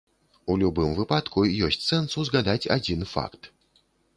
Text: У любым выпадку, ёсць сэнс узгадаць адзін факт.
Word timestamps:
У 0.53 0.55
любым 0.61 0.95
выпадку, 0.99 1.43
ёсць 1.67 1.85
сэнс 1.91 2.17
узгадаць 2.23 2.69
адзін 2.77 3.07
факт. 3.15 3.41